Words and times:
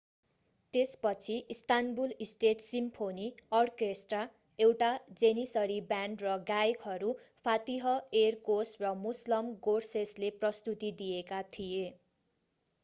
त्यसपछि 0.73 1.33
Istanbul 1.51 2.13
state 2.27 2.63
symphony 2.65 3.25
orchestra 3.57 4.21
एउटा 4.59 4.87
Janissary 5.21 5.75
band 5.91 6.25
र 6.27 6.33
गायकहरू 6.47 7.11
फातिह 7.45 7.93
एरकोस 8.21 8.71
र 8.79 8.93
मुसलम 9.03 9.51
गोर्सेसले 9.67 10.31
प्रस्तुति 10.39 10.91
दिएका 11.03 11.43
थिए 11.51 11.85